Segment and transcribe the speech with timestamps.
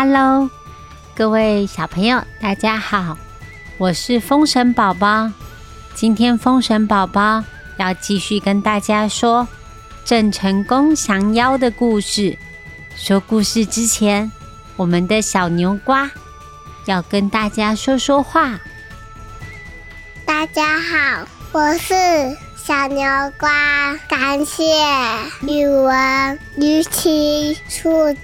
[0.00, 0.48] Hello，
[1.16, 3.18] 各位小朋友，大家好，
[3.78, 5.28] 我是风神宝宝。
[5.92, 7.42] 今天风神宝宝
[7.78, 9.48] 要继续跟大家说
[10.04, 12.38] 郑成功降妖的故事。
[12.94, 14.30] 说故事之前，
[14.76, 16.08] 我们的小牛瓜
[16.84, 18.60] 要跟大家说说话。
[20.24, 21.92] 大家好，我是
[22.54, 23.02] 小牛
[23.36, 23.50] 瓜，
[24.08, 24.62] 感谢
[25.40, 28.14] 语文语气树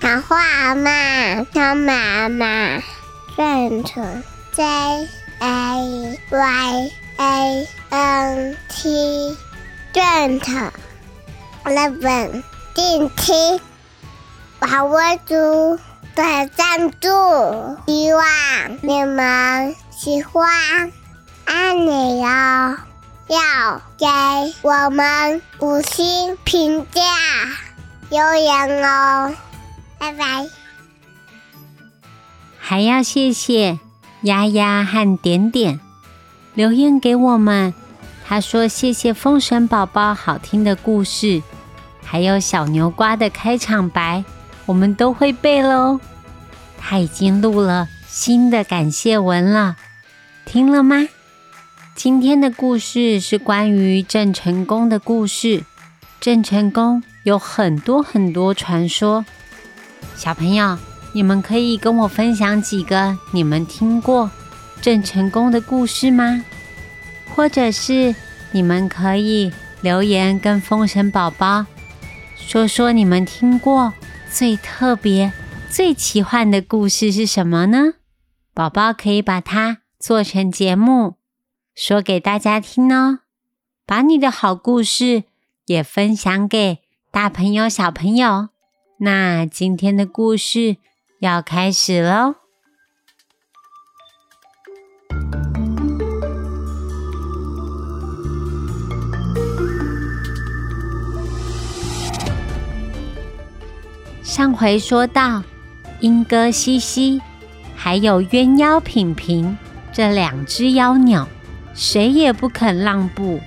[0.00, 2.82] 的小画妈小妈妈
[3.36, 4.64] 认成 J
[5.40, 9.36] A Y A N T
[9.92, 10.72] 认成
[11.64, 12.42] Eleven
[12.74, 13.60] 定期
[14.58, 15.78] 把握住
[16.14, 17.08] 的赞助，
[17.86, 18.24] 希望
[18.82, 19.76] 你们。
[19.90, 20.48] 喜欢，
[21.44, 22.74] 爱你哦！
[23.26, 24.06] 要给
[24.62, 27.02] 我们五星评价，
[28.08, 29.34] 留言哦！
[30.00, 30.46] 拜拜。
[32.58, 33.78] 还要谢谢
[34.22, 35.78] 丫丫和点点
[36.54, 37.74] 留言给我们。
[38.26, 41.42] 他说：“谢谢风神宝宝好听的故事，
[42.02, 44.24] 还有小牛瓜的开场白，
[44.66, 46.00] 我们都会背喽。”
[46.78, 49.76] 他已经录了新的感谢文了。
[50.46, 51.08] 听了吗？
[51.96, 55.64] 今天的故事是关于郑成功的故事。
[56.20, 59.24] 郑成功有很多很多传说，
[60.16, 60.78] 小朋友，
[61.12, 64.30] 你们可以跟我分享几个你们听过
[64.80, 66.44] 郑成功的故事吗？
[67.34, 68.14] 或者是
[68.52, 71.66] 你们可以留言跟风神宝宝
[72.36, 73.92] 说说你们听过
[74.30, 75.32] 最特别、
[75.70, 77.94] 最奇幻的故事是什么呢？
[78.52, 79.78] 宝宝可以把它。
[80.00, 81.16] 做成节目
[81.74, 83.18] 说给大家听哦，
[83.84, 85.24] 把你的好故事
[85.66, 86.78] 也分享给
[87.10, 88.48] 大朋友小朋友。
[89.02, 90.76] 那今天的故事
[91.20, 92.34] 要开始喽。
[104.22, 105.42] 上回说到，
[106.00, 107.22] 莺歌西西
[107.74, 109.56] 还有鸳鸯品品。
[109.94, 111.26] 这两只妖鸟，
[111.72, 113.40] 谁也不肯让步，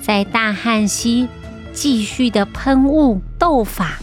[0.00, 1.28] 在大汉溪
[1.74, 3.98] 继续的喷雾斗法，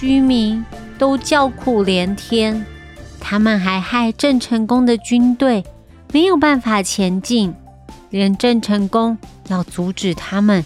[0.00, 0.64] 居民
[0.98, 2.64] 都叫苦连天。
[3.20, 5.62] 他们还害郑成功的军队
[6.10, 7.54] 没有办法前进，
[8.08, 9.18] 连郑成功
[9.48, 10.64] 要阻止他们，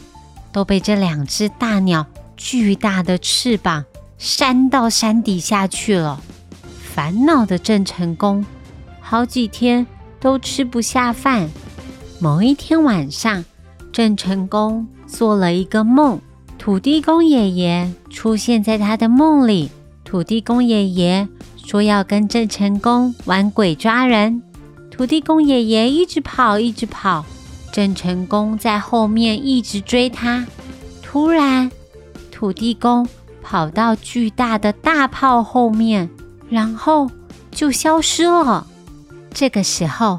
[0.53, 2.06] 都被这两只大鸟
[2.37, 3.84] 巨大的翅膀
[4.19, 6.22] 扇到山底下去了。
[6.95, 8.47] 烦恼的郑成功，
[9.01, 9.84] 好几天。
[10.21, 11.51] 都吃不下饭。
[12.19, 13.45] 某一天晚上，
[13.93, 16.19] 郑成功做了一个梦，
[16.65, 19.71] 土地公爷爷出现在他的梦里。
[20.03, 21.29] 土地公爷爷
[21.63, 24.43] 说要跟郑成功玩鬼抓人。
[24.91, 27.23] 土地公爷爷一直跑，一直跑，
[27.71, 30.47] 郑成功在后面一直追他。
[31.03, 31.71] 突然，
[32.33, 33.07] 土地公
[33.43, 36.09] 跑到巨大的大炮后面，
[36.49, 37.11] 然后
[37.51, 38.67] 就消失了。
[39.35, 40.19] 这个时候，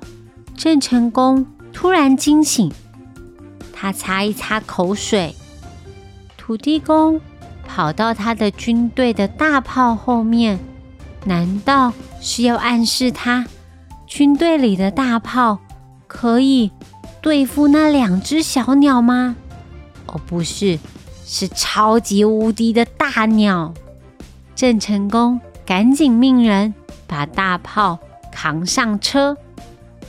[0.55, 2.71] 郑成功突然惊醒，
[3.73, 5.33] 他擦一擦口水。
[6.45, 7.19] 土地公
[7.67, 10.59] 跑到他的军队的大炮后面，
[11.23, 11.91] 难道
[12.21, 13.47] 是要暗示他
[14.05, 15.57] 军队里的大炮
[16.05, 16.69] 可以
[17.19, 19.35] 对付那两只小鸟吗？
[20.05, 20.77] 哦，不是，
[21.25, 23.73] 是超级无敌的大鸟。
[24.53, 26.75] 郑成功赶紧命人
[27.07, 27.97] 把大炮。
[28.31, 29.35] 扛上车，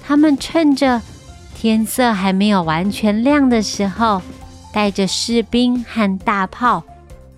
[0.05, 1.01] 他们趁着
[1.55, 4.21] 天色还没有完全亮的时候，
[4.77, 6.85] 带着士兵和大炮，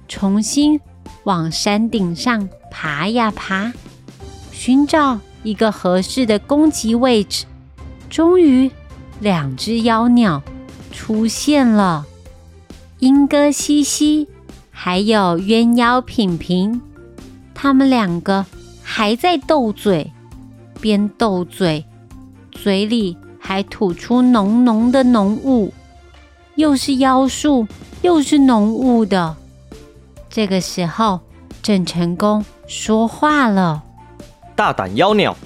[0.09, 0.81] 重新
[1.23, 3.73] 往山顶上爬呀爬，
[4.51, 7.45] 寻找一个合适的攻击位置。
[8.11, 8.69] 终于，
[9.21, 10.43] 两只妖鸟
[10.91, 12.05] 出现了，
[12.99, 14.27] 莺歌西西
[14.73, 16.83] 还有鸳鸯品品，
[17.55, 18.45] 他们两个
[18.83, 20.11] 还在斗嘴。
[20.81, 21.85] 边斗嘴，
[22.51, 25.73] 嘴里还吐出浓浓的浓雾，
[26.59, 27.69] 又是妖术，
[28.03, 29.37] 又是浓雾的。
[30.29, 31.21] 这个时候，
[31.63, 33.85] 郑成功说话了
[34.57, 35.37] ：“大胆妖鸟，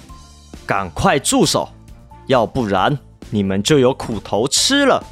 [0.65, 1.69] 赶快住手，
[2.25, 2.97] 要不然
[3.29, 5.03] 你们就有苦头吃了。”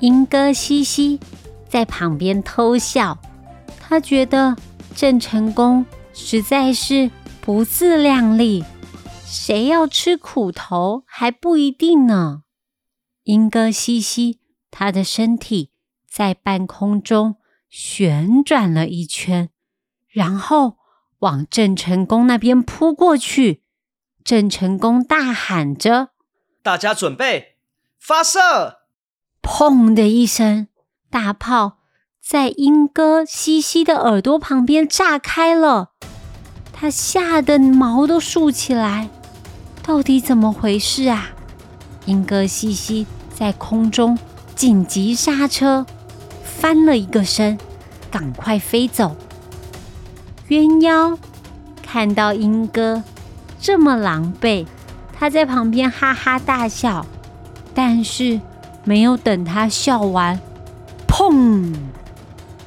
[0.00, 1.18] 莺歌嘻嘻
[1.66, 3.16] 在旁边偷笑，
[3.80, 4.54] 他觉得
[4.94, 8.66] 郑成功实在是不自量力。
[9.24, 12.42] 谁要吃苦头还不一定呢。
[13.24, 14.40] 莺歌西西，
[14.72, 15.70] 他的身体
[16.10, 17.36] 在半空中
[17.70, 19.50] 旋转了一圈，
[20.08, 20.78] 然后
[21.20, 23.62] 往郑成功那边扑过去。
[24.24, 26.08] 郑成功大喊着
[26.62, 27.56] ：“大家准备
[27.98, 28.78] 发射！”
[29.42, 30.68] 砰的一声，
[31.10, 31.78] 大炮
[32.20, 35.92] 在英哥西西的耳朵旁边炸开了，
[36.72, 39.10] 他吓得毛都竖起来。
[39.82, 41.32] 到底怎么回事啊？
[42.06, 44.16] 英哥西西在空中
[44.62, 45.84] 紧急刹车，
[46.44, 47.58] 翻了一个身，
[48.12, 49.16] 赶快飞走。
[50.48, 51.18] 鸳鸯
[51.82, 53.02] 看到英哥
[53.60, 54.64] 这么狼狈，
[55.18, 57.04] 他在旁边哈哈大笑，
[57.74, 58.40] 但是。
[58.84, 60.40] 没有等他笑完，
[61.08, 61.74] 砰！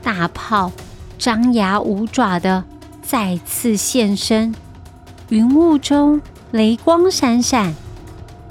[0.04, 0.74] 大炮
[1.18, 2.66] 张牙舞爪的
[3.02, 4.54] 再次现身，
[5.30, 6.22] 云雾中
[6.52, 7.74] 雷光闪闪。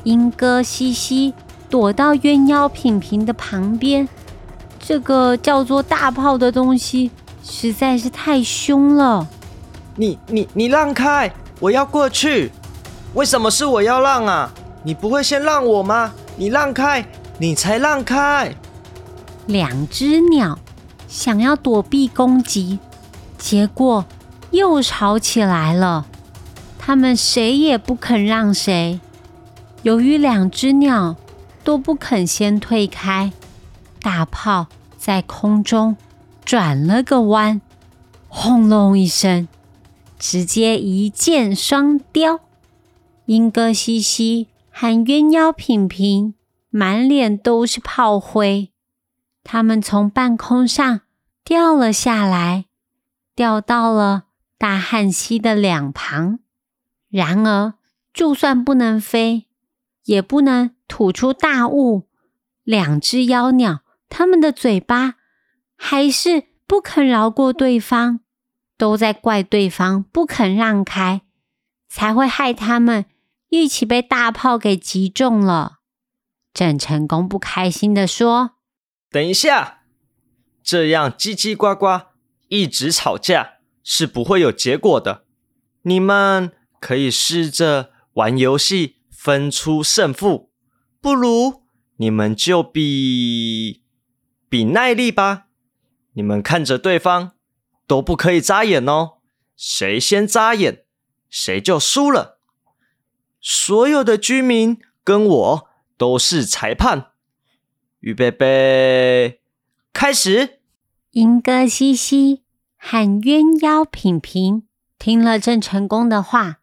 [0.05, 1.35] 莺歌西西
[1.75, 4.09] 躲到鸳鸯品品的旁边，
[4.79, 7.11] 这个叫做大炮的东西
[7.43, 9.27] 实在是太凶了。
[9.97, 11.29] 你你你让开！
[11.59, 12.53] 我要过去。
[13.15, 14.53] 为什么是我要让啊？
[14.85, 16.13] 你不会先让我吗？
[16.37, 17.05] 你让开！
[17.39, 18.55] 你才让开！
[19.47, 20.57] 两只鸟
[21.09, 22.79] 想要躲避攻击，
[23.37, 24.05] 结果
[24.53, 26.07] 又吵起来了。
[26.79, 29.01] 他们谁也不肯让谁。
[29.83, 31.17] 由于两只鸟
[31.65, 33.33] 都不肯先退开，
[34.01, 35.97] 大炮在空中
[36.45, 37.61] 转了个弯，
[38.29, 39.49] 轰隆一声，
[40.19, 42.41] 直接一箭双雕。
[43.27, 46.35] 莺歌西西和鸳鸯品平。
[46.77, 48.73] 满脸都是炮灰，
[49.45, 51.03] 他们从半空上
[51.45, 52.65] 掉了下来，
[53.37, 54.25] 掉到了
[54.59, 56.41] 大汉溪的两旁。
[57.09, 57.75] 然而，
[58.13, 59.47] 就算不能飞，
[60.07, 62.09] 也不能吐出大雾。
[62.63, 65.15] 两只妖鸟，它们的嘴巴
[65.77, 68.21] 还是不肯饶过对方，
[68.79, 71.23] 都在怪对方不肯让开，
[71.89, 73.05] 才会害他们
[73.51, 75.81] 一起被大炮给击中了。
[76.55, 78.53] 郑成功不开心的说
[79.11, 79.81] ：“等一下，
[80.63, 82.07] 这样叽叽呱呱
[82.49, 85.27] 一直吵架是不会有结果的。
[85.83, 90.53] 你们可以试着玩游戏分出胜负，
[91.05, 91.63] 不如
[91.99, 93.83] 你们就比
[94.49, 95.49] 比耐力吧。
[96.15, 97.33] 你们看着对方
[97.87, 99.19] 都不可以眨眼哦，
[99.55, 100.87] 谁先眨眼
[101.29, 102.39] 谁就输了。
[103.39, 107.13] 所有的居民跟我。”都是裁判，
[108.01, 109.41] 预备备，
[109.93, 110.59] 开始。
[111.13, 112.43] 莺歌西西
[112.77, 114.67] 喊鸳鸯品品
[114.99, 116.59] 听了郑成功的话，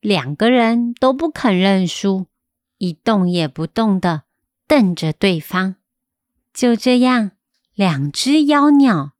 [0.00, 2.26] 两个人都不肯认输，
[2.78, 4.22] 一动也不动的
[4.66, 5.76] 瞪着对方。
[6.54, 7.32] 就这样，
[7.74, 9.12] 两只妖鸟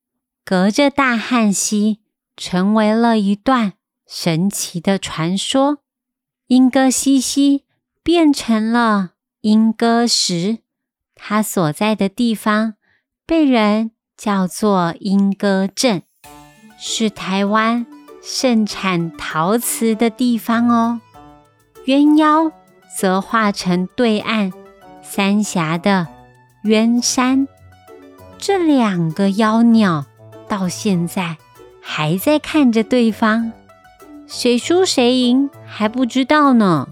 [0.45, 2.01] 隔着大汉溪，
[2.37, 3.75] 成为了一段
[4.07, 5.79] 神奇的传说。
[6.49, 7.65] 莺歌西西
[8.03, 9.11] 变成了。
[9.43, 10.59] 莺歌石，
[11.15, 12.75] 它所在的地方
[13.25, 16.03] 被人叫做莺歌镇，
[16.77, 17.87] 是台湾
[18.21, 21.01] 盛产陶瓷的地方哦。
[21.87, 22.53] 鸳鸯
[22.97, 24.53] 则化成对岸
[25.03, 26.07] 三峡的
[26.65, 27.47] 鸳山，
[28.39, 30.05] 这两个妖鸟
[30.49, 31.37] 到现在
[31.81, 33.53] 还在看着对方，
[34.27, 36.89] 谁输谁赢还不知道呢。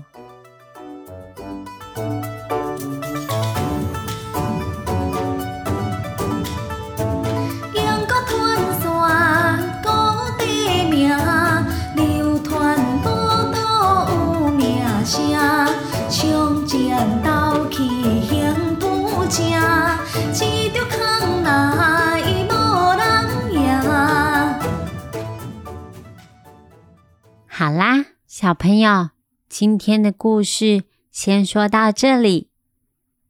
[27.48, 29.10] 好啦，小朋友，
[29.48, 32.50] 今天的故事先说到这里。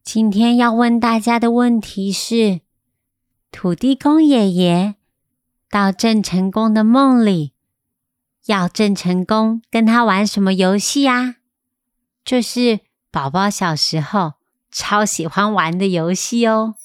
[0.03, 2.59] 今天要问大家的问题是：
[3.51, 4.95] 土地公爷爷
[5.69, 7.53] 到郑成功的梦里，
[8.47, 11.35] 要郑成功跟他玩什么游戏啊？
[12.25, 12.81] 就是
[13.17, 14.33] 宝宝小时候
[14.71, 16.75] 超喜欢玩的游戏哦。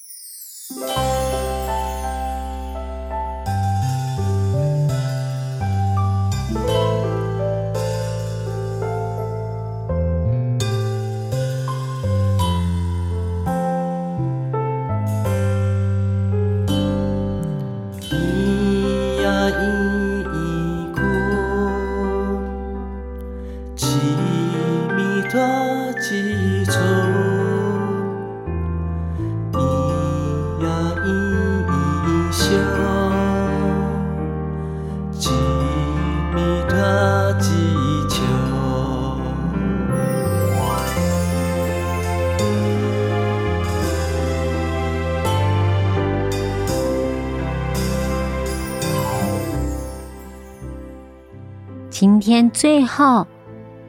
[52.03, 53.27] 今天最后，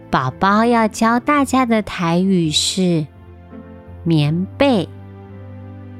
[0.08, 3.08] 宝宝要教大家的台语是：
[4.04, 4.88] 棉被、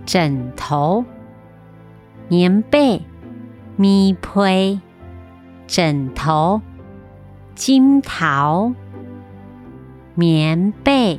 [0.06, 1.04] 枕头、
[2.28, 3.02] 棉被、
[3.75, 4.78] 咪被、
[5.66, 6.61] 枕头、
[7.56, 8.73] 金桃、
[10.14, 11.18] 棉被、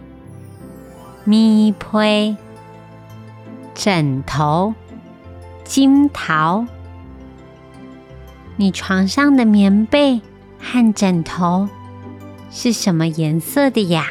[1.25, 2.37] 咪被、
[3.73, 4.73] 枕头、
[5.65, 6.65] 金桃。
[8.55, 10.21] 你床上的棉被
[10.59, 11.67] 和枕头
[12.51, 14.07] 是什么颜色的呀？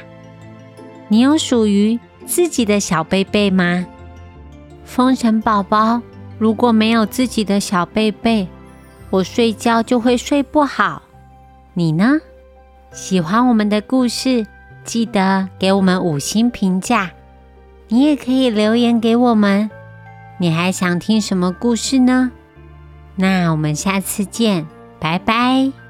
[1.09, 3.87] 你有属于自己的小被被吗？
[4.85, 6.01] 风尘宝宝，
[6.39, 8.49] 如果没有自己的小被被，
[9.11, 11.03] 我睡觉就会睡不好。
[11.73, 12.19] 你呢？
[12.93, 14.47] 喜欢我们的故事，
[14.85, 17.11] 记得给我们五星评价。
[17.89, 19.71] 你也可以留言给我们。
[20.39, 22.31] 你还想听什么故事呢？
[23.17, 24.67] 那我们下次见，
[24.99, 25.84] 拜拜。